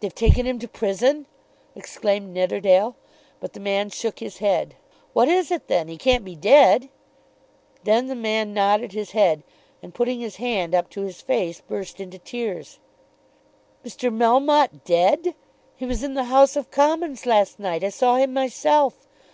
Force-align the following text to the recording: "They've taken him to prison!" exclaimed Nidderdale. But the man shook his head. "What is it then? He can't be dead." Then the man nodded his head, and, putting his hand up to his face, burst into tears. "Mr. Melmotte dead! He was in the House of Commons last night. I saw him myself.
"They've 0.00 0.14
taken 0.14 0.46
him 0.46 0.58
to 0.60 0.66
prison!" 0.66 1.26
exclaimed 1.76 2.32
Nidderdale. 2.32 2.96
But 3.38 3.52
the 3.52 3.60
man 3.60 3.90
shook 3.90 4.18
his 4.20 4.38
head. 4.38 4.76
"What 5.12 5.28
is 5.28 5.50
it 5.50 5.68
then? 5.68 5.88
He 5.88 5.98
can't 5.98 6.24
be 6.24 6.34
dead." 6.34 6.88
Then 7.84 8.06
the 8.06 8.14
man 8.14 8.54
nodded 8.54 8.92
his 8.92 9.10
head, 9.10 9.42
and, 9.82 9.92
putting 9.92 10.20
his 10.20 10.36
hand 10.36 10.74
up 10.74 10.88
to 10.88 11.02
his 11.02 11.20
face, 11.20 11.60
burst 11.60 12.00
into 12.00 12.16
tears. 12.18 12.78
"Mr. 13.84 14.10
Melmotte 14.10 14.84
dead! 14.86 15.34
He 15.76 15.84
was 15.84 16.02
in 16.02 16.14
the 16.14 16.24
House 16.32 16.56
of 16.56 16.70
Commons 16.70 17.26
last 17.26 17.58
night. 17.58 17.84
I 17.84 17.90
saw 17.90 18.16
him 18.16 18.32
myself. 18.32 19.06